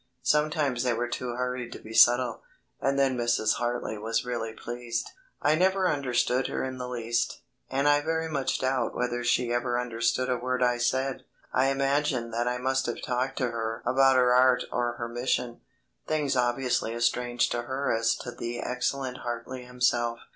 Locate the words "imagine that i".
11.67-12.57